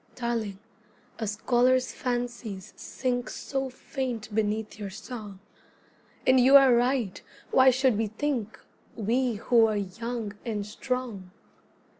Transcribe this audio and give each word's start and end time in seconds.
Darling, 0.15 0.57
a 1.19 1.27
scholar's 1.27 1.91
fancies 1.91 2.73
sink 2.75 3.29
So 3.29 3.69
faint 3.69 4.33
beneath 4.33 4.79
your 4.79 4.89
song; 4.89 5.39
And 6.25 6.39
you 6.39 6.55
are 6.57 6.73
right, 6.73 7.21
why 7.51 7.69
should 7.69 7.99
we 7.99 8.07
think, 8.07 8.59
We 8.95 9.35
who 9.35 9.67
are 9.67 9.77
young 9.77 10.33
and 10.43 10.65
strong? 10.65 11.29